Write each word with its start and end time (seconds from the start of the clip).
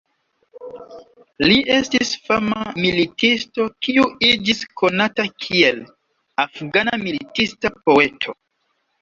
Li 1.49 1.57
estis 1.73 2.13
fama 2.29 2.63
militisto 2.85 3.67
kiu 3.89 4.07
iĝis 4.31 4.63
konata 4.83 5.27
kiel 5.45 5.79
"Afgana 6.47 6.97
militista 7.07 7.75
poeto". 7.85 8.37